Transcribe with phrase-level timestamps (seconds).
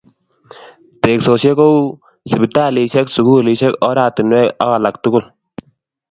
[1.03, 1.75] Teksosiek kou,
[2.31, 5.25] sipitalishek, sululishek, oratinwek ak alak tukul